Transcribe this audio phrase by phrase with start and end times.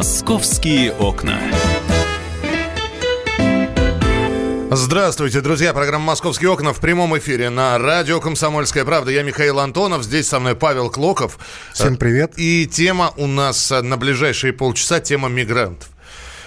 [0.00, 1.38] Московские окна.
[4.70, 5.74] Здравствуйте, друзья.
[5.74, 9.10] Программа «Московские окна» в прямом эфире на радио «Комсомольская правда».
[9.10, 11.38] Я Михаил Антонов, здесь со мной Павел Клоков.
[11.74, 12.32] Всем привет.
[12.38, 15.90] И тема у нас на ближайшие полчаса– тема мигрантов.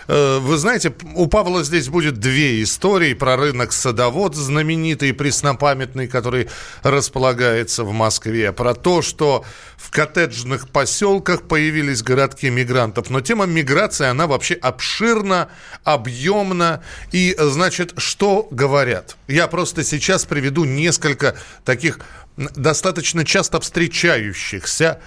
[0.08, 6.08] Э, вы знаете, у Павла здесь будет две истории про рынок садовод, знаменитый и преснопамятный,
[6.08, 6.50] который
[6.82, 9.46] располагается в Москве, про то, что
[9.78, 13.10] в коттеджных поселках появились городки мигрантов.
[13.10, 15.50] Но тема миграции, она вообще обширна,
[15.84, 16.83] объемна.
[17.11, 19.18] И, значит, что говорят?
[19.28, 21.36] Я просто сейчас приведу несколько
[21.66, 22.00] таких
[22.37, 25.00] достаточно часто встречающихся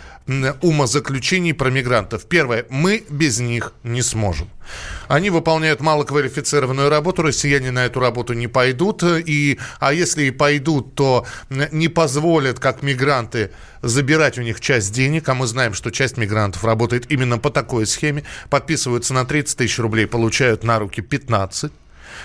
[0.60, 2.26] умозаключений про мигрантов.
[2.26, 2.66] Первое.
[2.68, 4.50] Мы без них не сможем.
[5.06, 10.96] Они выполняют малоквалифицированную работу, россияне на эту работу не пойдут, и, а если и пойдут,
[10.96, 16.16] то не позволят, как мигранты, забирать у них часть денег, а мы знаем, что часть
[16.16, 21.70] мигрантов работает именно по такой схеме, подписываются на 30 тысяч рублей, получают на руки 15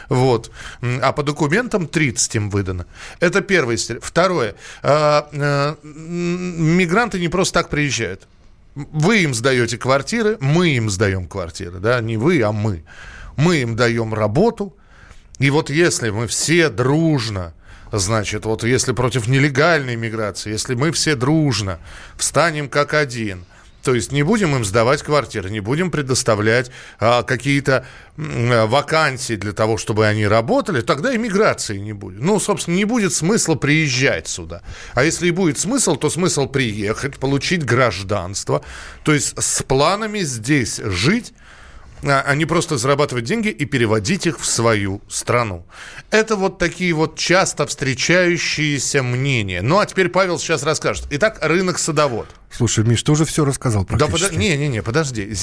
[0.10, 0.52] вот.
[0.82, 2.86] А по документам 30 им выдано.
[3.20, 3.78] Это первое.
[4.02, 4.56] Второе.
[4.84, 8.28] А, а, мигранты не просто так приезжают.
[8.76, 11.80] Вы им сдаете квартиры, мы им сдаем квартиры.
[11.80, 12.00] Да?
[12.02, 12.84] Не вы, а мы.
[13.36, 14.76] Мы им даем работу.
[15.40, 17.54] И вот если мы все дружно
[17.92, 21.80] Значит, вот если против нелегальной миграции, если мы все дружно
[22.16, 23.44] встанем как один,
[23.84, 27.86] то есть не будем им сдавать квартиры, не будем предоставлять а, какие-то
[28.18, 32.22] а, вакансии для того, чтобы они работали, тогда иммиграции не будет.
[32.22, 34.62] Ну, собственно, не будет смысла приезжать сюда.
[34.94, 38.64] А если и будет смысл, то смысл приехать, получить гражданство,
[39.04, 41.34] то есть с планами здесь жить,
[42.04, 45.66] а, а не просто зарабатывать деньги и переводить их в свою страну.
[46.12, 49.62] Это вот такие вот часто встречающиеся мнения.
[49.62, 51.08] Ну, а теперь Павел сейчас расскажет.
[51.10, 54.22] Итак, рынок садовод– Слушай, Миш, ты уже все рассказал практически.
[54.22, 54.38] Да, под...
[54.38, 55.34] не, не, не, подожди.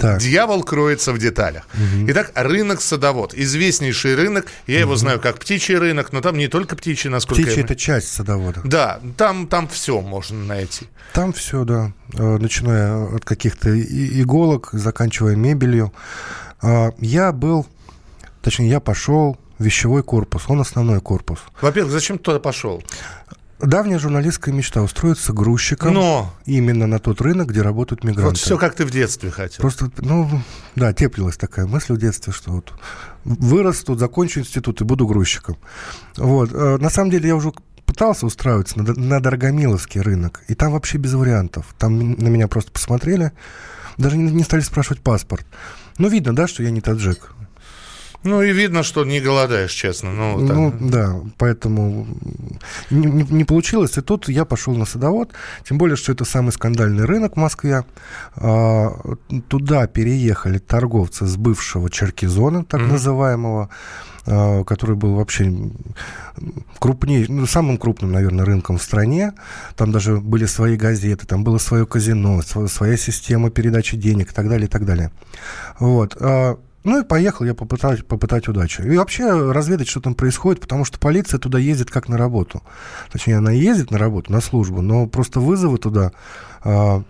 [0.00, 0.20] Так.
[0.20, 1.66] Дьявол кроется в деталях.
[1.74, 2.10] Угу.
[2.10, 3.34] Итак, рынок садовод.
[3.34, 4.46] Известнейший рынок.
[4.66, 4.80] Я угу.
[4.82, 7.64] его знаю как птичий рынок, но там не только птичий, насколько Птичий я...
[7.64, 8.60] это часть садовода.
[8.64, 10.86] Да, там, там все можно найти.
[11.12, 11.92] Там все, да.
[12.14, 15.92] Э, начиная от каких-то иголок, заканчивая мебелью.
[16.62, 17.66] А, я был,
[18.42, 21.40] точнее, я пошел вещевой корпус, он основной корпус.
[21.60, 22.82] Во-первых, зачем ты туда пошел?
[23.60, 26.34] Давняя журналистская мечта устроиться грузчиком Но...
[26.44, 28.30] именно на тот рынок, где работают мигранты.
[28.30, 29.60] Вот все, как ты в детстве хотел.
[29.60, 30.28] Просто, ну,
[30.74, 32.72] да, теплилась такая мысль в детстве, что вот
[33.24, 35.56] вырасту, закончу институт и буду грузчиком.
[36.16, 36.50] Вот.
[36.52, 37.52] Э, на самом деле я уже
[37.86, 41.74] пытался устраиваться на, на Дорогомиловский рынок, и там вообще без вариантов.
[41.78, 43.32] Там на меня просто посмотрели,
[43.96, 45.46] даже не, не стали спрашивать паспорт.
[45.98, 47.30] Ну, видно, да, что я не таджик.
[48.24, 50.10] Ну и видно, что не голодаешь, честно.
[50.12, 52.06] Ну, ну да, поэтому
[52.90, 53.98] не, не, не получилось.
[53.98, 55.32] И тут я пошел на садовод,
[55.68, 57.84] тем более, что это самый скандальный рынок в Москве.
[58.36, 58.98] А,
[59.48, 62.92] туда переехали торговцы с бывшего Черкизона, так mm-hmm.
[62.92, 63.68] называемого
[64.26, 65.52] а, который был вообще
[66.78, 69.34] крупнее, ну, самым крупным, наверное, рынком в стране.
[69.76, 74.48] Там даже были свои газеты, там было свое казино, своя система передачи денег и так
[74.48, 75.10] далее, и так далее.
[75.78, 76.16] Вот.
[76.84, 78.82] Ну и поехал я попытать, попытать удачи.
[78.82, 82.62] И вообще разведать, что там происходит, потому что полиция туда ездит как на работу.
[83.10, 86.12] Точнее, она ездит на работу, на службу, но просто вызовы туда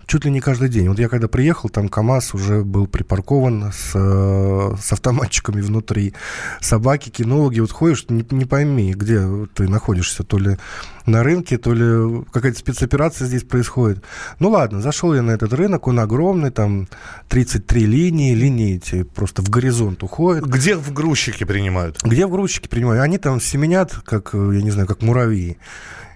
[0.05, 0.89] чуть ли не каждый день.
[0.89, 6.13] Вот я когда приехал, там КАМАЗ уже был припаркован с, с автоматчиками внутри.
[6.59, 7.61] Собаки, кинологи.
[7.61, 9.21] Вот ходишь, не, не пойми, где
[9.53, 10.23] ты находишься.
[10.23, 10.57] То ли
[11.05, 14.03] на рынке, то ли какая-то спецоперация здесь происходит.
[14.39, 16.87] Ну ладно, зашел я на этот рынок, он огромный, там
[17.29, 20.45] 33 линии, линии эти просто в горизонт уходят.
[20.45, 22.01] Где в грузчики принимают?
[22.03, 23.03] Где в грузчики принимают?
[23.03, 25.57] Они там семенят, как, я не знаю, как муравьи.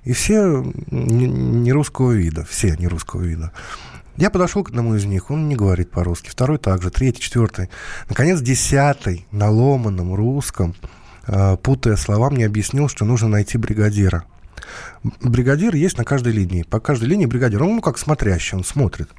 [0.04, 3.52] И все не русского вида, все не русского вида.
[4.18, 7.70] Я подошел к одному из них, он не говорит по-русски, второй также, третий, четвертый.
[8.10, 10.76] Наконец, десятый на ломаном русском,
[11.26, 14.26] а, путая слова, мне объяснил, что нужно найти бригадира.
[15.22, 16.64] Бригадир есть на каждой линии.
[16.64, 17.64] По каждой линии бригадир.
[17.64, 19.10] Он ну, как смотрящий, он смотрит,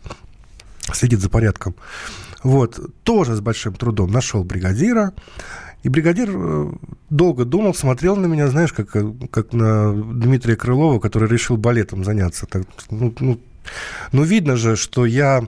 [0.93, 1.75] следит за порядком.
[2.43, 5.12] Вот, тоже с большим трудом нашел бригадира.
[5.82, 6.73] И бригадир э,
[7.09, 12.05] долго думал, смотрел на меня, знаешь, как, э, как на Дмитрия Крылова, который решил балетом
[12.05, 12.47] заняться.
[12.47, 13.41] Так, ну, ну,
[14.12, 15.43] ну, видно же, что я...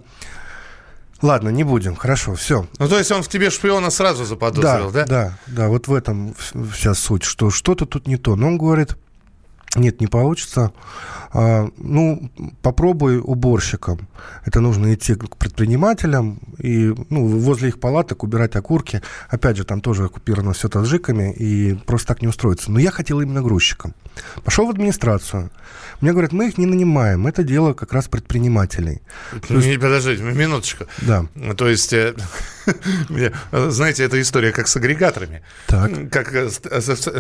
[1.20, 2.66] Ладно, не будем, хорошо, все.
[2.78, 5.04] Ну, то есть он в тебе шпиона сразу заподозрил, да?
[5.04, 6.34] Да, да, да, вот в этом
[6.72, 8.34] вся суть, что что-то тут не то.
[8.34, 8.96] Но он говорит,
[9.76, 10.72] Нет, не получится.
[11.34, 12.30] А, ну,
[12.60, 14.06] попробуй уборщикам.
[14.44, 19.00] Это нужно идти к предпринимателям и ну, возле их палаток убирать окурки.
[19.28, 22.70] Опять же, там тоже оккупировано все таджиками, и просто так не устроиться.
[22.70, 23.94] Но я хотел именно грузчиком.
[24.44, 25.50] Пошел в администрацию.
[26.02, 29.00] Мне говорят, мы их не нанимаем, это дело как раз предпринимателей.
[29.48, 29.80] То есть...
[29.80, 30.84] Подождите, минуточку.
[31.02, 31.26] Да.
[31.56, 32.14] То есть, э,
[33.50, 35.42] знаете, эта история как с агрегаторами.
[35.66, 36.10] Так.
[36.10, 36.50] Как, э,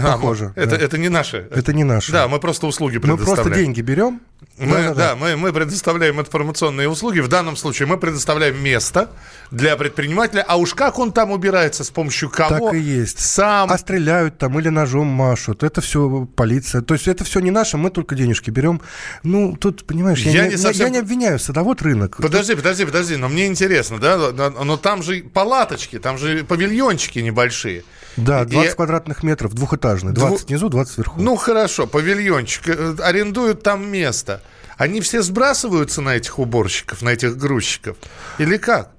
[0.02, 0.52] Похоже.
[0.56, 0.84] А, это, да.
[0.84, 1.48] это не наши.
[1.50, 2.12] Это не наши.
[2.12, 3.38] Да, мы просто услуги предоставляем.
[3.38, 4.20] Мы просто деньги берем.
[4.58, 5.16] Мы, да, да, да.
[5.16, 7.20] Мы, мы предоставляем информационные услуги.
[7.20, 9.08] В данном случае мы предоставляем место
[9.50, 10.44] для предпринимателя.
[10.46, 12.66] А уж как он там убирается, с помощью кого?
[12.66, 13.20] Так и есть.
[13.20, 13.70] Сам.
[13.72, 15.62] А стреляют там или ножом машут.
[15.62, 16.82] Это все полиция.
[16.82, 18.82] То есть это все не наше, мы только денежки берем.
[19.22, 20.86] Ну, тут, понимаешь, я, я, не, совсем...
[20.86, 22.16] я не обвиняю садовод рынок.
[22.18, 23.16] Подожди, подожди, подожди.
[23.16, 24.32] Но мне интересно, да?
[24.32, 27.84] Но там же палаточки, там же павильончики небольшие.
[28.16, 28.76] Да, 20 и...
[28.76, 30.12] квадратных метров, двухэтажный.
[30.12, 30.46] 20 Дву...
[30.46, 31.20] внизу, 20 сверху.
[31.20, 32.68] Ну, хорошо, павильончик.
[32.68, 34.42] Э, арендуют там место.
[34.76, 37.96] Они все сбрасываются на этих уборщиков, на этих грузчиков?
[38.38, 38.90] Или как?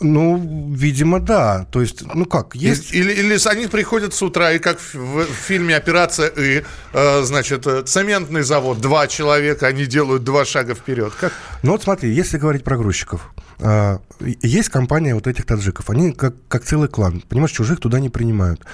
[0.00, 1.66] Ну, видимо, да.
[1.70, 2.92] То есть, ну как, есть...
[2.92, 7.66] Или, или они приходят с утра, и как в, в фильме «Операция И», э, значит,
[7.66, 11.12] э, цементный завод, два человека, они делают два шага вперед.
[11.18, 11.32] Как?
[11.62, 16.64] Ну вот смотри, если говорить про грузчиков, есть компания вот этих таджиков, они как, как
[16.64, 18.64] целый клан, понимаешь, чужих туда не принимают.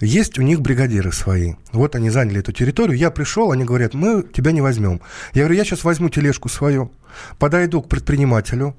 [0.00, 1.54] Есть у них бригадиры свои.
[1.72, 5.00] Вот они заняли эту территорию, я пришел, они говорят, мы тебя не возьмем.
[5.34, 6.92] Я говорю, я сейчас возьму тележку свою,
[7.38, 8.74] подойду к предпринимателю,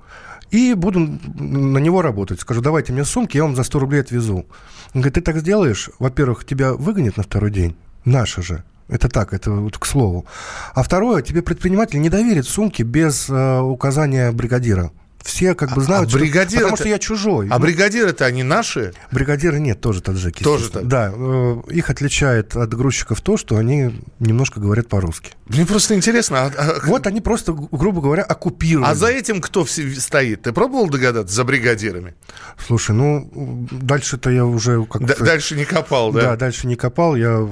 [0.49, 2.39] и буду на него работать.
[2.39, 4.45] Скажу, давайте мне сумки, я вам за 100 рублей отвезу.
[4.93, 9.33] Он говорит, ты так сделаешь, во-первых, тебя выгонят на второй день, наши же, это так,
[9.33, 10.25] это вот к слову.
[10.75, 14.91] А второе, тебе предприниматель не доверит сумки без э, указания бригадира.
[15.23, 17.47] Все как бы а знают, а, бригадир что, потому что я чужой.
[17.49, 18.93] А бригадиры-то они наши?
[19.09, 20.43] Бригадиры нет, тоже таджики.
[20.43, 20.85] Тоже так?
[20.87, 21.13] Да.
[21.15, 25.31] Э, их отличает от грузчиков то, что они немножко говорят по-русски.
[25.47, 26.41] Мне просто интересно.
[26.41, 26.79] А, а...
[26.85, 28.91] Вот они просто, грубо говоря, оккупированы.
[28.91, 30.41] А за этим кто стоит?
[30.41, 32.15] Ты пробовал догадаться за бригадирами?
[32.57, 35.23] Слушай, ну, дальше-то я уже как-то...
[35.23, 36.21] Дальше не копал, да?
[36.21, 37.15] Да, дальше не копал.
[37.15, 37.47] Я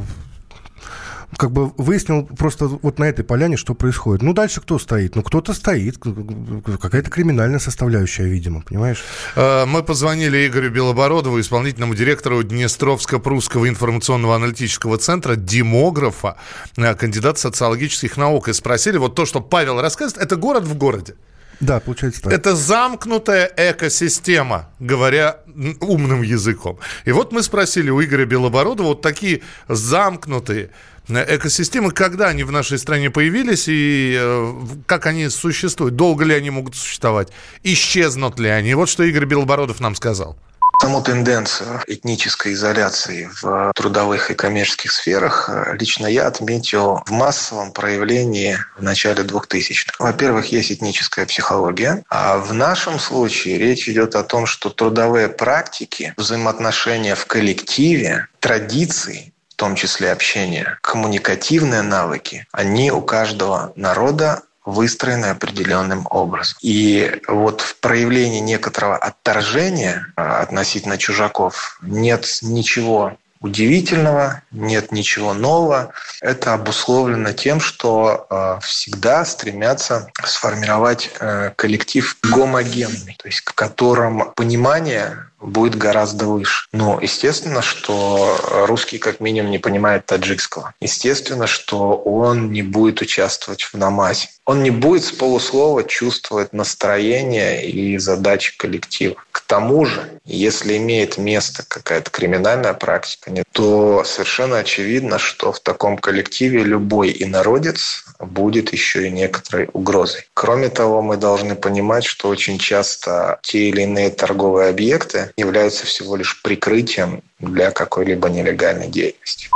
[1.38, 4.22] как бы выяснил просто вот на этой поляне, что происходит.
[4.22, 5.16] Ну, дальше кто стоит?
[5.16, 5.98] Ну, кто-то стоит.
[5.98, 9.04] Какая-то криминальная составляющая, видимо, понимаешь?
[9.36, 16.38] А, мы позвонили Игорю Белобородову, исполнительному директору Днестровско-Прусского информационного аналитического центра, демографа,
[16.78, 21.16] а, кандидат социологических наук, и спросили, вот то, что Павел рассказывает, это город в городе.
[21.62, 22.34] Да, получается так.
[22.34, 25.38] Это замкнутая экосистема, говоря
[25.80, 26.80] умным языком.
[27.06, 30.72] И вот мы спросили у Игоря Белобородова вот такие замкнутые
[31.18, 34.54] экосистемы, когда они в нашей стране появились и э,
[34.86, 37.30] как они существуют, долго ли они могут существовать,
[37.64, 38.74] исчезнут ли они.
[38.74, 40.38] Вот что Игорь Белобородов нам сказал.
[40.82, 47.72] Саму тенденцию этнической изоляции в трудовых и коммерческих сферах э, лично я отметил в массовом
[47.72, 49.94] проявлении в начале 2000-х.
[50.00, 56.16] Во-первых, есть этническая психология, а в нашем случае речь идет о том, что трудовые практики,
[56.18, 59.31] взаимоотношения в коллективе, традиции
[59.62, 66.58] том числе общение, коммуникативные навыки, они у каждого народа выстроены определенным образом.
[66.62, 75.94] И вот в проявлении некоторого отторжения а, относительно чужаков нет ничего удивительного, нет ничего нового.
[76.22, 84.32] Это обусловлено тем, что э, всегда стремятся сформировать э, коллектив гомогенный, то есть в котором
[84.36, 86.68] понимание будет гораздо выше.
[86.72, 90.74] Но естественно, что русский как минимум не понимает таджикского.
[90.80, 94.30] Естественно, что он не будет участвовать в намазе.
[94.46, 99.16] Он не будет с полуслова чувствовать настроение и задачи коллектива.
[99.32, 105.98] К тому же, если имеет место какая-то криминальная практика, то совершенно очевидно, что в таком
[105.98, 110.26] коллективе любой инородец будет еще и некоторой угрозой.
[110.34, 116.16] Кроме того, мы должны понимать, что очень часто те или иные торговые объекты являются всего
[116.16, 119.50] лишь прикрытием для какой-либо нелегальной деятельности.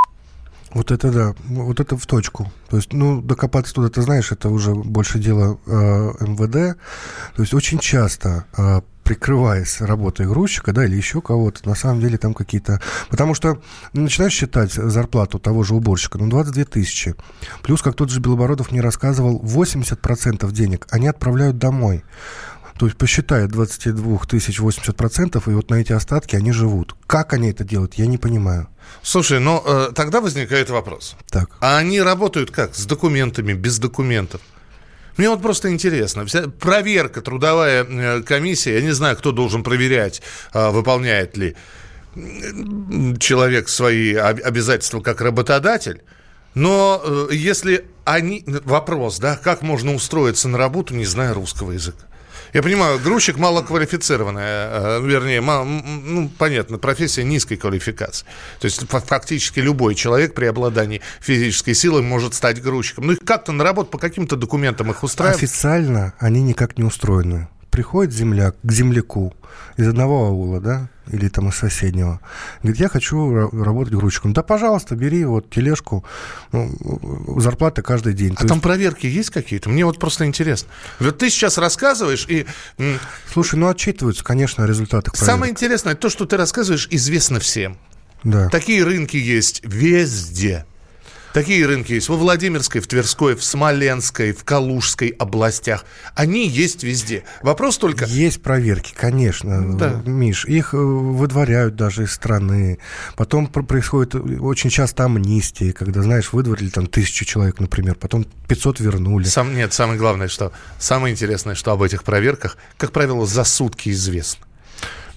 [0.71, 2.51] Вот это да, вот это в точку.
[2.69, 6.77] То есть, ну, докопаться туда, ты знаешь, это уже больше дело э, МВД.
[7.35, 12.17] То есть очень часто э, прикрываясь работой грузчика, да, или еще кого-то, на самом деле
[12.17, 12.81] там какие-то...
[13.09, 13.61] Потому что
[13.93, 17.15] начинаешь считать зарплату того же уборщика, ну, 22 тысячи.
[17.61, 22.03] Плюс, как тот же Белобородов мне рассказывал, 80% денег они отправляют домой.
[22.77, 26.95] То есть посчитай 22 тысяч 80%, и вот на эти остатки они живут.
[27.07, 28.67] Как они это делают, я не понимаю.
[29.01, 31.15] Слушай, ну э, тогда возникает вопрос.
[31.29, 31.51] Так.
[31.61, 32.75] А они работают как?
[32.75, 34.41] С документами, без документов?
[35.17, 36.25] Мне вот просто интересно.
[36.25, 40.21] Вся проверка, трудовая э, комиссия, я не знаю, кто должен проверять,
[40.53, 41.55] э, выполняет ли
[43.19, 46.01] человек свои обязательства как работодатель.
[46.53, 48.43] Но э, если они...
[48.47, 52.05] Вопрос, да, как можно устроиться на работу, не зная русского языка?
[52.55, 58.25] Я понимаю, грузчик малоквалифицированная, э, вернее, мал, ну, понятно, профессия низкой квалификации.
[58.61, 63.07] То есть фактически любой человек при обладании физической силой может стать грузчиком.
[63.07, 65.43] Ну, их как-то на работу по каким-то документам их устраивают?
[65.43, 67.49] Официально они никак не устроены.
[67.75, 69.33] Приходит земляк к земляку
[69.75, 72.21] из одного аула, да, или там из соседнего.
[72.63, 74.31] Говорит, я хочу работать грузчиком.
[74.31, 76.05] Да, пожалуйста, бери вот тележку,
[76.53, 76.71] ну,
[77.41, 78.31] зарплата каждый день.
[78.37, 78.63] А То там есть...
[78.63, 79.69] проверки есть какие-то?
[79.69, 80.69] Мне вот просто интересно.
[81.01, 82.45] Вот ты сейчас рассказываешь и...
[83.33, 85.35] Слушай, ну отчитываются, конечно, о результатах проверок.
[85.35, 87.77] Самое интересное, то, что ты рассказываешь, известно всем.
[88.23, 88.47] Да.
[88.47, 90.65] Такие рынки есть везде.
[91.35, 95.83] Такие рынки есть во Владимирской, в Тверской, в Смоленской, в Калужской областях.
[96.15, 97.25] Они есть везде.
[97.41, 98.05] Вопрос только...
[98.05, 100.01] Есть проверки, конечно, да.
[100.05, 100.45] Миш.
[100.45, 102.79] Их э, выдворяют даже из страны.
[103.17, 109.25] Потом происходит очень часто амнистии, когда, знаешь, выдворили там тысячу человек, например, потом 500 вернули.
[109.25, 110.53] Сам, нет, самое главное, что...
[110.79, 114.45] Самое интересное, что об этих проверках, как правило, за сутки известно.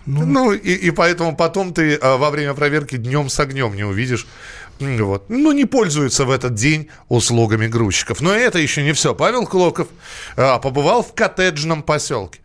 [0.08, 3.84] Ну, ну и, и поэтому потом ты а, во время проверки днем с огнем не
[3.84, 4.26] увидишь
[4.80, 5.28] вот.
[5.28, 8.20] Ну, не пользуются в этот день услугами грузчиков.
[8.20, 9.14] Но это еще не все.
[9.14, 9.88] Павел Клоков
[10.37, 12.40] а, побывал в коттеджном поселке.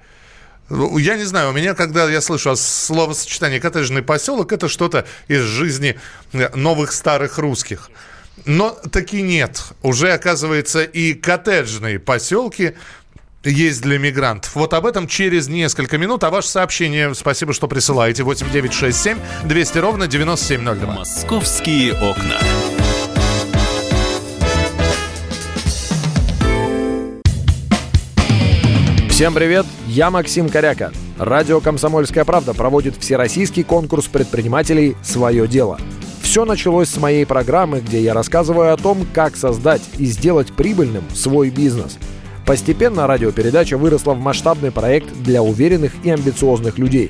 [0.70, 6.00] Я не знаю, у меня, когда я слышу словосочетание «коттеджный поселок», это что-то из жизни
[6.32, 7.92] э, новых старых русских.
[8.46, 9.62] Но таки нет.
[9.84, 12.76] Уже, оказывается, и коттеджные поселки
[13.50, 14.56] есть для мигрантов.
[14.56, 16.24] Вот об этом через несколько минут.
[16.24, 18.24] А ваше сообщение, спасибо, что присылаете.
[18.24, 20.94] 8967 200 ровно 9702.
[20.94, 22.40] Московские окна.
[29.10, 30.92] Всем привет, я Максим Коряка.
[31.20, 35.80] Радио «Комсомольская правда» проводит всероссийский конкурс предпринимателей «Свое дело».
[36.24, 41.04] Все началось с моей программы, где я рассказываю о том, как создать и сделать прибыльным
[41.14, 42.00] свой бизнес–
[42.46, 47.10] Постепенно радиопередача выросла в масштабный проект для уверенных и амбициозных людей.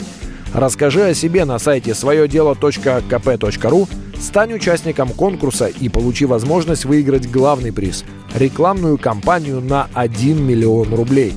[0.54, 3.88] Расскажи о себе на сайте своедело.кп.ру,
[4.20, 11.34] стань участником конкурса и получи возможность выиграть главный приз– рекламную кампанию на 1 миллион рублей.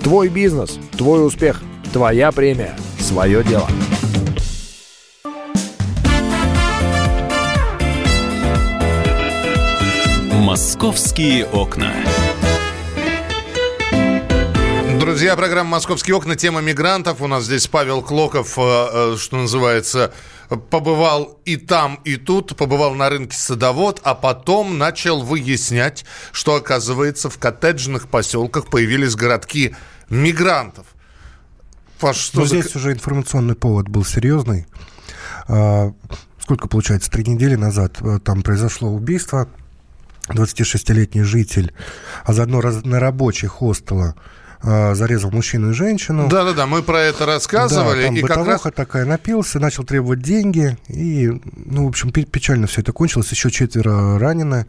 [0.00, 1.62] Твой бизнес, твой успех,
[1.92, 3.68] твоя премия, свое дело.
[10.32, 11.92] Московские окна.
[15.14, 17.22] Друзья, программа «Московские окна», тема мигрантов.
[17.22, 20.12] У нас здесь Павел Клоков, э, э, что называется,
[20.70, 27.30] побывал и там, и тут, побывал на рынке садовод, а потом начал выяснять, что, оказывается,
[27.30, 29.76] в коттеджных поселках появились городки
[30.10, 30.86] мигрантов.
[32.00, 32.60] Паш, что Но за...
[32.60, 34.66] здесь уже информационный повод был серьезный.
[35.46, 35.92] А,
[36.40, 39.48] сколько, получается, три недели назад э, там произошло убийство.
[40.30, 41.72] 26-летний житель,
[42.24, 44.16] а заодно на рабочий хостела
[44.64, 46.28] зарезал мужчину и женщину.
[46.28, 48.02] Да-да-да, мы про это рассказывали.
[48.02, 48.74] Да, там и бытовуха как раз...
[48.74, 51.30] такая, напился, начал требовать деньги, и,
[51.66, 54.66] ну, в общем, печально все это кончилось, еще четверо ранены.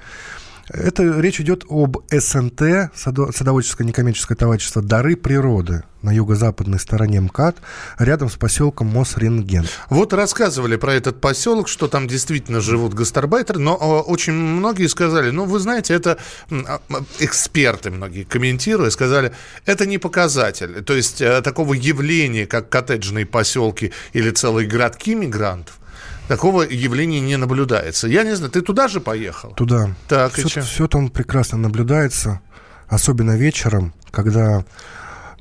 [0.69, 7.57] Это речь идет об СНТ, садоводческое некоммерческое товарищество «Дары природы» на юго-западной стороне МКАД,
[7.97, 9.67] рядом с поселком Мосренген.
[9.89, 15.45] Вот рассказывали про этот поселок, что там действительно живут гастарбайтеры, но очень многие сказали, ну,
[15.45, 16.17] вы знаете, это
[16.51, 16.79] а,
[17.19, 19.33] эксперты многие комментируя, сказали,
[19.65, 20.83] это не показатель.
[20.83, 25.79] То есть э, такого явления, как коттеджные поселки или целые городки мигрантов,
[26.27, 28.07] Такого явления не наблюдается.
[28.07, 29.51] Я не знаю, ты туда же поехал?
[29.51, 29.95] Туда.
[30.07, 32.41] Так, все, все там прекрасно наблюдается,
[32.87, 34.65] особенно вечером, когда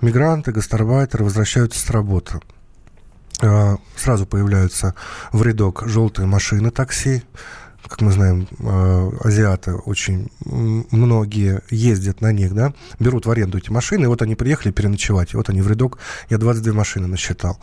[0.00, 2.41] мигранты, гастарбайтеры возвращаются с работы.
[3.43, 4.95] А, сразу появляются
[5.33, 7.23] в рядок желтые машины такси,
[7.88, 13.71] как мы знаем, э, азиаты очень многие ездят на них, да, берут в аренду эти
[13.71, 15.99] машины, и вот они приехали переночевать, и вот они в рядок,
[16.31, 17.59] я 22 машины насчитал.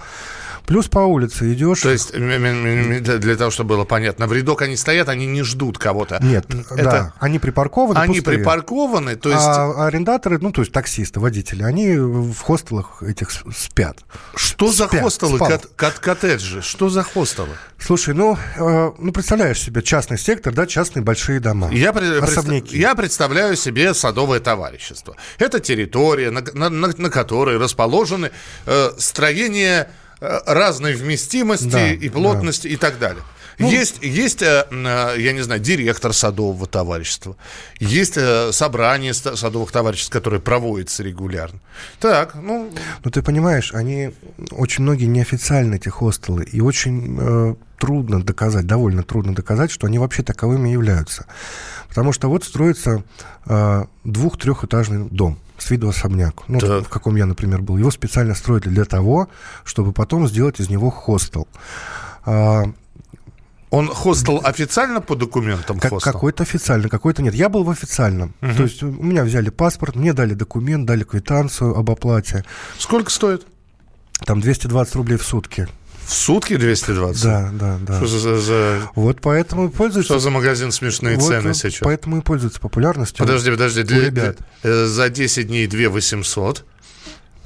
[0.66, 1.82] Плюс по улице идешь...
[1.82, 6.20] То есть, для того, чтобы было понятно, в рядок они стоят, они не ждут кого-то.
[6.22, 6.84] Нет, Это...
[6.84, 8.38] да, они припаркованы, Они пустые.
[8.38, 9.44] припаркованы, то есть...
[9.44, 14.00] А арендаторы, ну, то есть таксисты, водители, они в хостелах этих спят.
[14.36, 16.62] Что спят, за хостелы, кот коттеджи?
[16.62, 17.50] Что за хостелы?
[17.80, 21.70] Слушай, ну, э, ну, представляешь себе частный сектор, да, частные большие дома.
[21.72, 22.78] Я, особняки.
[22.78, 25.16] я представляю себе садовое товарищество.
[25.40, 28.32] Это территория, на, на, на, на которой расположены
[28.66, 29.90] э, строения
[30.22, 32.74] разной вместимости да, и плотности да.
[32.74, 33.24] и так далее.
[33.60, 37.36] Ну, есть, есть, э, я не знаю, директор садового товарищества,
[37.80, 38.18] есть
[38.52, 41.60] собрание садовых товариществ, которое проводится регулярно.
[42.00, 42.72] Так, ну...
[43.04, 44.12] Ну, ты понимаешь, они
[44.52, 50.00] очень многие неофициальные эти хостелы, и очень э, трудно доказать, довольно трудно доказать, что они
[50.00, 51.26] вообще таковыми являются.
[51.90, 53.04] Потому что вот строится
[53.46, 56.86] э, двух-трехэтажный дом с виду особняк, ну, так.
[56.86, 57.78] в каком я, например, был.
[57.78, 59.30] Его специально строили для того,
[59.64, 61.48] чтобы потом сделать из него хостел.
[62.26, 62.66] А,
[63.70, 66.12] он хостел официально по документам как, хостел?
[66.12, 67.34] Какой-то официально, какой-то нет.
[67.34, 68.34] Я был в официальном.
[68.42, 68.56] Угу.
[68.56, 72.44] То есть у меня взяли паспорт, мне дали документ, дали квитанцию об оплате.
[72.78, 73.48] Сколько стоит?
[74.26, 75.68] Там 220 рублей в сутки.
[76.12, 77.24] В сутки 220?
[77.24, 78.06] Да, да, да.
[78.06, 78.82] Что за, за...
[78.96, 80.12] Вот поэтому и пользуются...
[80.16, 81.80] Что за магазин смешные вот, цены сейчас?
[81.80, 83.26] Поэтому и пользуются популярностью.
[83.26, 83.84] Подожди, подожди.
[83.84, 84.38] Для, ребят.
[84.62, 86.66] Для, за 10 дней 2 800,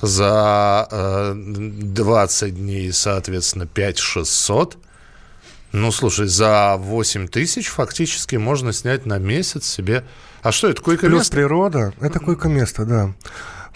[0.02, 4.78] за э, 20 дней, соответственно, 5 600.
[5.72, 10.06] Ну, слушай, за 8 тысяч фактически можно снять на месяц себе...
[10.42, 11.18] А что это, койко-место?
[11.18, 11.94] Плюс природа.
[12.02, 13.14] Это койко-место, да.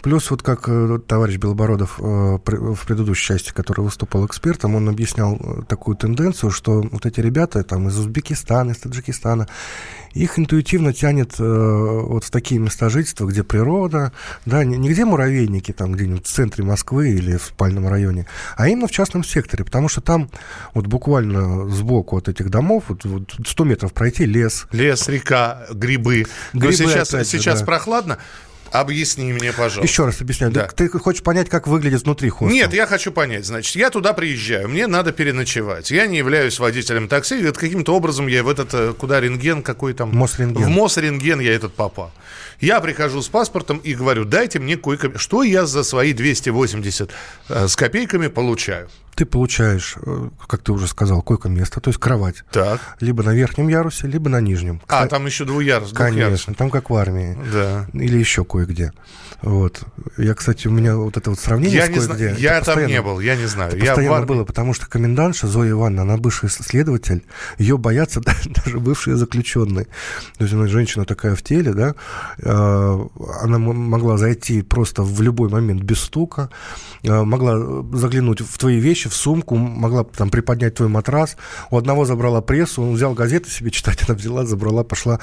[0.01, 5.36] Плюс вот как э, товарищ Белобородов э, в предыдущей части, который выступал экспертом, он объяснял
[5.36, 9.48] э, такую тенденцию, что вот эти ребята там из Узбекистана, из Таджикистана,
[10.13, 14.12] их интуитивно тянет вот в такие места жительства, где природа,
[14.46, 18.25] да, не где муравейники, там где-нибудь в центре Москвы или в спальном районе,
[18.58, 20.32] а именно в частном секторе, потому что там
[20.74, 24.65] вот буквально сбоку от этих домов вот, вот 100 метров пройти лес.
[24.72, 26.25] Лес, река, грибы.
[26.53, 27.65] грибы сейчас, же, сейчас да.
[27.65, 28.18] прохладно,
[28.71, 29.81] Объясни мне, пожалуйста.
[29.81, 30.51] Еще раз объясняю.
[30.51, 30.67] Да.
[30.67, 32.49] Ты хочешь понять, как выглядит внутри хостела?
[32.49, 33.45] Нет, я хочу понять.
[33.45, 35.91] Значит, я туда приезжаю, мне надо переночевать.
[35.91, 37.41] Я не являюсь водителем такси.
[37.41, 40.15] Это каким-то образом я в этот, э, куда рентген какой там...
[40.15, 40.65] Мосрентген.
[40.65, 42.11] В Мосрентген я этот попал.
[42.59, 45.17] Я прихожу с паспортом и говорю, дайте мне койко...
[45.17, 47.11] Что я за свои 280
[47.49, 48.89] э, с копейками получаю?
[49.15, 52.43] Ты получаешь, э, как ты уже сказал, койко-место, то есть кровать.
[52.51, 52.79] Так.
[52.99, 54.81] Либо на верхнем ярусе, либо на нижнем.
[54.87, 55.91] А, там еще двуярус.
[55.93, 57.37] Конечно, там как в армии.
[57.51, 57.87] Да.
[57.93, 58.93] Или еще кое-где.
[59.41, 59.83] Вот.
[60.17, 62.15] Я, кстати, у меня вот это вот сравнение я с не зна...
[62.15, 63.71] Я там не был, я не знаю.
[63.71, 67.25] Это я постоянно было, потому что комендантша Зоя Ивановна, она бывший следователь,
[67.57, 68.21] ее боятся
[68.65, 69.85] даже бывшие заключенные.
[70.37, 71.95] То есть она женщина такая в теле, да,
[72.50, 76.50] она могла зайти просто в любой момент без стука,
[77.08, 81.38] а, могла заглянуть в твои вещи, в сумку, могла там приподнять твой матрас.
[81.70, 85.20] У одного забрала прессу, он взял газеты себе читать, она взяла, забрала, пошла.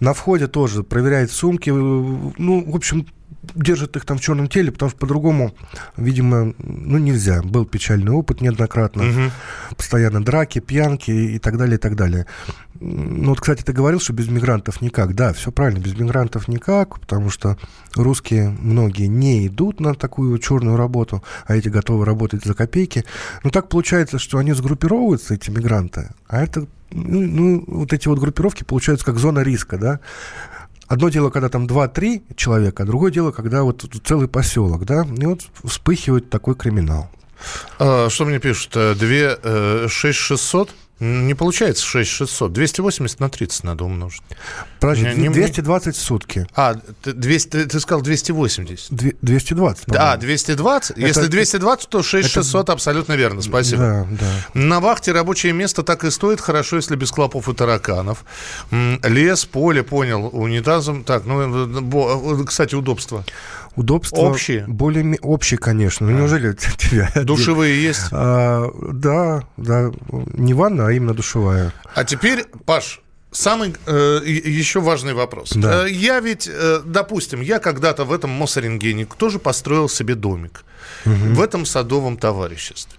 [0.00, 1.70] На входе тоже проверяет сумки.
[1.70, 3.06] Ну, в общем,
[3.54, 5.54] держит их там в черном теле, потому что по-другому,
[5.96, 7.42] видимо, ну, нельзя.
[7.42, 9.04] Был печальный опыт неоднократно.
[9.04, 9.76] Угу.
[9.76, 12.26] Постоянно драки, пьянки и так далее, и так далее.
[12.80, 15.14] Ну, вот, кстати, ты говорил, что без мигрантов никак.
[15.14, 17.56] Да, все правильно, без мигрантов никак, потому что
[17.94, 23.04] русские многие не идут на такую черную работу, а эти готовы работать за копейки.
[23.42, 28.18] Но так получается, что они сгруппировываются, эти мигранты, а это ну, ну, вот эти вот
[28.20, 30.00] группировки получаются как зона риска, да.
[30.86, 35.26] Одно дело, когда там 2-3 человека, а другое дело, когда вот целый поселок, да, и
[35.26, 37.10] вот вспыхивает такой криминал.
[37.78, 38.72] А, что мне пишут?
[38.72, 40.70] 2, 6 600?
[41.00, 42.52] Не получается 6600.
[42.52, 44.22] 280 на 30 надо умножить.
[44.78, 46.46] Подожди, не, 220 в сутки.
[46.54, 48.92] А, 200, ты, сказал 280.
[49.20, 49.86] 220.
[49.88, 50.90] Да, 220.
[50.92, 52.72] Это, Если 220, то 6600 это...
[52.72, 53.42] абсолютно верно.
[53.42, 53.80] Спасибо.
[53.82, 54.60] Да, да.
[54.60, 58.24] На вахте рабочее место так и стоит хорошо, если без клопов и тараканов.
[58.70, 61.02] Лес, поле, понял, унитазом.
[61.02, 63.24] Так, ну, э, кстати, удобство.
[63.76, 64.64] Удобства общие?
[64.66, 66.06] Более общие, конечно.
[66.06, 67.10] Ну, неужели тебя...
[67.24, 68.08] Душевые есть?
[68.12, 69.90] А, да, да.
[70.34, 71.72] Не ванна, а именно душевая.
[71.94, 73.00] А теперь, Паш,
[73.34, 75.54] Самый э, еще важный вопрос.
[75.56, 75.88] Да.
[75.88, 80.64] Э, я ведь, э, допустим, я когда-то в этом Мосорингене тоже построил себе домик
[81.04, 81.14] угу.
[81.14, 82.96] в этом садовом товариществе.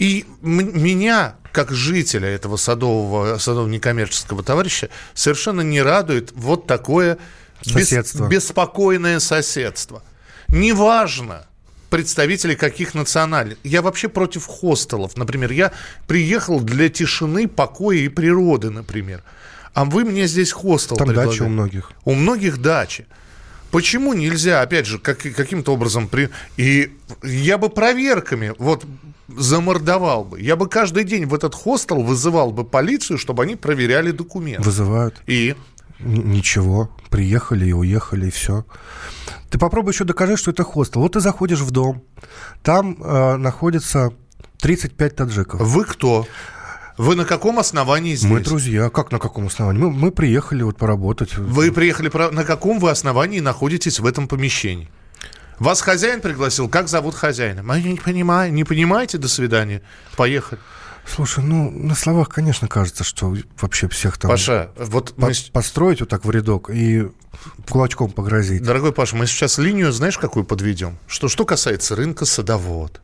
[0.00, 7.18] И меня, как жителя этого садового, садового некоммерческого товарища, совершенно не радует вот такое
[7.62, 8.28] Соседство.
[8.28, 10.02] Бес, беспокойное соседство.
[10.48, 11.46] Неважно,
[11.90, 13.58] представители каких национальных.
[13.64, 15.16] Я вообще против хостелов.
[15.16, 15.72] Например, я
[16.06, 19.22] приехал для тишины, покоя и природы, например.
[19.74, 21.40] А вы мне здесь хостел Там предлагаете.
[21.40, 21.92] дача у многих.
[22.04, 23.06] У многих дачи.
[23.70, 26.08] Почему нельзя, опять же, как, каким-то образом...
[26.08, 26.28] При...
[26.58, 28.84] И я бы проверками вот
[29.28, 30.40] замордовал бы.
[30.40, 34.62] Я бы каждый день в этот хостел вызывал бы полицию, чтобы они проверяли документы.
[34.62, 35.22] Вызывают.
[35.26, 35.54] И?
[36.00, 38.64] Ничего, приехали и уехали, и все.
[39.50, 41.02] Ты попробуй еще докажи, что это хостел.
[41.02, 42.02] Вот ты заходишь в дом,
[42.62, 44.12] там э, находится
[44.60, 45.60] 35 таджиков.
[45.60, 46.26] Вы кто?
[46.98, 48.30] Вы на каком основании здесь?
[48.30, 48.90] Мы друзья.
[48.90, 49.80] Как на каком основании?
[49.80, 51.36] Мы, мы приехали вот поработать.
[51.36, 52.10] Вы приехали...
[52.32, 54.88] На каком вы основании находитесь в этом помещении?
[55.58, 56.68] Вас хозяин пригласил?
[56.68, 57.62] Как зовут хозяина?
[57.62, 58.54] Мы не понимаем.
[58.54, 59.18] Не понимаете?
[59.18, 59.82] До свидания.
[60.16, 60.60] Поехали.
[61.06, 64.30] Слушай, ну, на словах, конечно, кажется, что вообще всех там...
[64.30, 65.32] Паша, вот по- мы...
[65.52, 67.08] Построить вот так в рядок и
[67.68, 68.62] кулачком погрозить.
[68.62, 70.98] Дорогой Паша, мы сейчас линию, знаешь, какую подведем?
[71.06, 73.00] Что, что касается рынка садовод,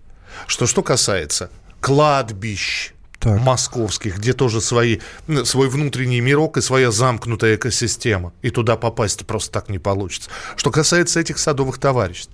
[0.46, 3.40] что, что касается кладбищ, Так.
[3.40, 5.00] московских, где тоже свои,
[5.44, 8.32] свой внутренний мирок и своя замкнутая экосистема.
[8.42, 10.30] И туда попасть просто так не получится.
[10.56, 12.32] Что касается этих садовых товариществ.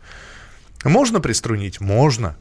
[0.85, 1.81] Можно приструнить?
[1.81, 2.37] Можно.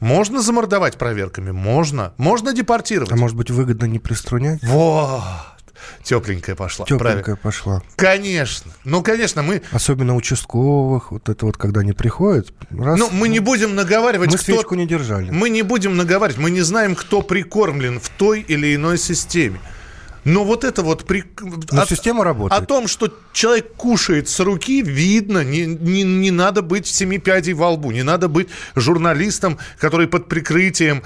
[0.00, 1.50] Можно замордовать проверками?
[1.50, 2.12] Можно.
[2.16, 3.12] Можно депортировать?
[3.12, 4.62] А может быть, выгодно не приструнять?
[4.62, 5.22] Вот.
[6.02, 6.84] Тепленькая пошла.
[6.86, 7.36] Тепленькая Правильно.
[7.36, 7.82] пошла.
[7.96, 8.72] Конечно.
[8.84, 9.62] Ну, конечно, мы...
[9.72, 12.98] Особенно участковых, вот это вот, когда они приходят, раз...
[12.98, 14.44] Ну, мы не будем наговаривать, мы кто...
[14.44, 15.30] свечку не держали.
[15.30, 19.60] Мы не будем наговаривать, мы не знаем, кто прикормлен в той или иной системе.
[20.26, 21.06] Но вот это вот...
[21.06, 21.24] При...
[21.70, 22.62] Но о- система работает.
[22.62, 25.44] О том, что человек кушает с руки, видно.
[25.44, 27.92] Не, не, не надо быть семи пядей во лбу.
[27.92, 31.02] Не надо быть журналистом, который под прикрытием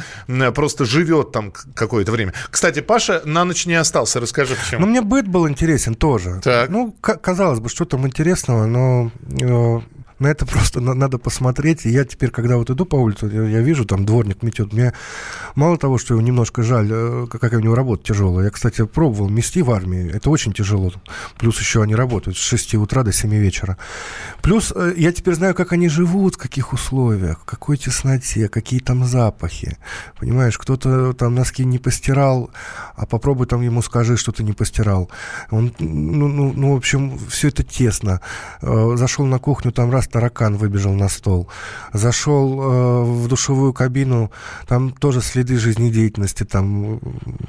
[0.55, 2.33] просто живет там какое-то время.
[2.51, 4.21] Кстати, Паша на ночь не остался.
[4.21, 4.81] Расскажи, почему.
[4.81, 6.41] Ну, мне быт был интересен тоже.
[6.43, 6.71] Так.
[6.71, 9.81] Ну, казалось бы, что там интересного, но э,
[10.21, 11.87] на это просто на- надо посмотреть.
[11.87, 14.73] И я теперь, когда вот иду по улице, я, я вижу, там дворник метет.
[14.73, 14.93] Мне
[15.55, 18.45] мало того, что его немножко жаль, э, какая у него работа тяжелая.
[18.45, 20.11] Я, кстати, пробовал мести в армии.
[20.15, 20.93] Это очень тяжело.
[21.39, 23.79] Плюс еще они работают с 6 утра до 7 вечера.
[24.43, 28.81] Плюс э, я теперь знаю, как они живут, в каких условиях, в какой тесноте, какие
[28.81, 29.79] там запахи.
[30.19, 32.51] Понимаешь, кто-то там носки не постирал,
[32.95, 35.11] а попробуй там ему скажи, что ты не постирал.
[35.51, 38.21] Он, ну, ну, ну, в общем, все это тесно.
[38.61, 41.49] Э, Зашел на кухню, там раз таракан выбежал на стол.
[41.93, 44.31] Зашел э, в душевую кабину,
[44.67, 46.99] там тоже следы жизнедеятельности, там э,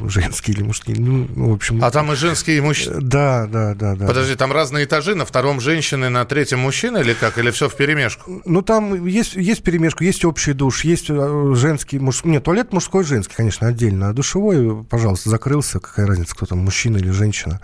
[0.08, 0.98] женские или мужские.
[1.00, 1.84] Ну, ну, в общем...
[1.84, 3.02] А там и женские, и мужчины.
[3.02, 4.08] Да, да, да, да.
[4.08, 7.38] Подожди, там разные этажи, на втором женщины, на третьем мужчины или как?
[7.38, 8.42] Или все в перемешку?
[8.46, 12.32] Ну, там есть, есть перемешка, есть общий душ, есть э, женский, мужской.
[12.32, 14.10] Нет, туалет мужской, женский, конечно, отдельно.
[14.10, 15.80] А душевой, пожалуйста, закрылся.
[15.80, 17.60] Какая разница, кто там, мужчина или женщина.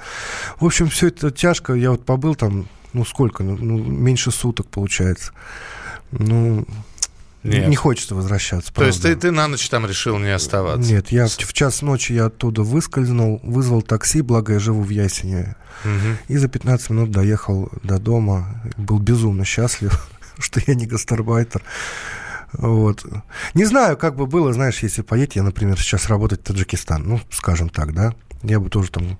[0.59, 1.73] В общем, все это тяжко.
[1.73, 3.43] Я вот побыл там, ну, сколько?
[3.43, 5.31] Ну, ну, меньше суток, получается.
[6.11, 6.65] Ну,
[7.43, 7.67] Нет.
[7.67, 9.21] не хочется возвращаться, То есть ты, правда.
[9.21, 10.91] ты на ночь там решил не оставаться?
[10.91, 14.89] Нет, я в, в час ночи я оттуда выскользнул, вызвал такси, благо я живу в
[14.89, 16.17] Ясене, Мгм.
[16.27, 18.61] и за 15 минут доехал до дома.
[18.77, 21.61] Был безумно счастлив, что я не гастарбайтер.
[22.53, 23.05] Вот.
[23.53, 27.19] Не знаю, как бы было, знаешь, если поедете, я, например, сейчас работать в Таджикистан, ну,
[27.31, 29.17] скажем так, да, я бы тоже там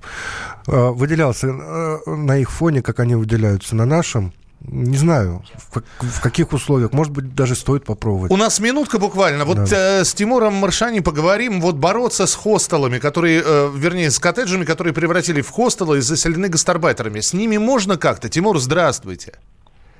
[0.67, 4.33] э, выделялся э, на их фоне, как они выделяются на нашем.
[4.59, 6.91] Не знаю, в, как- в каких условиях.
[6.91, 8.31] Может быть, даже стоит попробовать.
[8.31, 9.45] У нас минутка буквально.
[9.45, 11.61] Вот э, с Тимуром Маршани поговорим.
[11.61, 16.49] Вот бороться с хостелами, которые, э, вернее, с коттеджами, которые превратили в хостелы и заселены
[16.49, 17.19] гастарбайтерами.
[17.19, 18.29] С ними можно как-то?
[18.29, 19.33] Тимур, здравствуйте.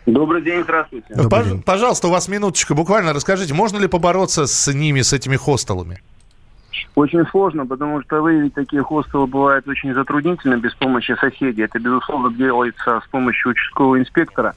[0.08, 1.08] Добрый день, здравствуйте.
[1.14, 1.62] Добрый Пож- день.
[1.62, 2.74] Пожалуйста, у вас минуточка.
[2.74, 6.02] Буквально расскажите, можно ли побороться с ними, с этими хостелами?
[6.96, 11.64] Очень сложно, потому что выявить такие хостелы бывает очень затруднительно без помощи соседей.
[11.64, 14.56] Это, безусловно, делается с помощью участкового инспектора.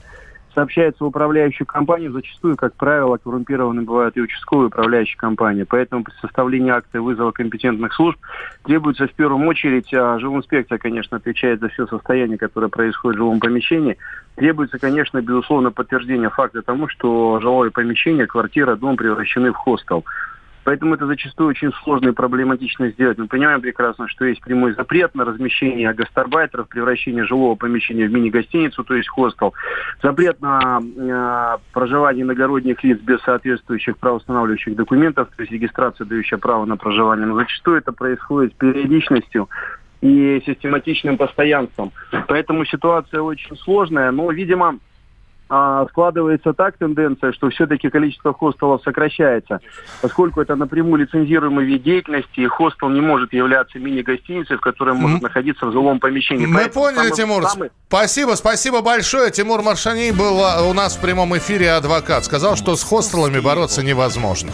[0.54, 2.11] Сообщается в управляющую компанию.
[2.11, 5.62] Зачастую, как правило, коррумпированы бывают и участковые управляющие компании.
[5.62, 8.18] Поэтому при составлении акта вызова компетентных служб
[8.64, 13.38] требуется в первую очередь, а жилинспекция, конечно, отвечает за все состояние, которое происходит в жилом
[13.38, 13.96] помещении,
[14.35, 20.04] требуется, конечно, безусловно, подтверждение факта тому, что жилое помещение, квартира, дом превращены в хостел.
[20.64, 23.18] Поэтому это зачастую очень сложно и проблематично сделать.
[23.18, 28.85] Мы понимаем прекрасно, что есть прямой запрет на размещение гастарбайтеров, превращение жилого помещения в мини-гостиницу,
[28.85, 29.55] то есть хостел.
[30.03, 36.64] Запрет на э, проживание иногородних лиц без соответствующих правоустанавливающих документов, то есть регистрация, дающая право
[36.66, 37.27] на проживание.
[37.27, 39.49] Но зачастую это происходит с периодичностью
[40.01, 41.92] и систематичным постоянством.
[42.27, 44.79] Поэтому ситуация очень сложная, но, видимо,
[45.52, 49.58] а, складывается так тенденция, что все-таки количество хостелов сокращается,
[50.00, 55.16] поскольку это напрямую лицензируемый вид деятельности, и хостел не может являться мини-гостиницей, в которой может
[55.16, 55.22] М.
[55.24, 56.46] находиться в жилом помещении.
[56.46, 57.44] Мы Поэтому поняли, самый- Тимур.
[57.46, 59.30] самый- Спасибо, спасибо большое.
[59.32, 62.24] Тимур Маршани был а, у нас в прямом эфире адвокат.
[62.24, 64.50] Сказал, что с хостелами бороться невозможно.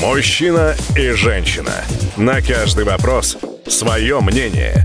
[0.00, 1.72] Мужчина и женщина.
[2.16, 4.84] На каждый вопрос свое мнение.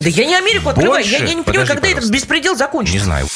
[0.00, 1.02] Да я не Америку открываю.
[1.02, 1.10] Больше?
[1.10, 2.12] Я, я не понимаю, Подожди, когда этот пожалуйста.
[2.14, 2.98] беспредел закончится.
[2.98, 3.26] Не знаю.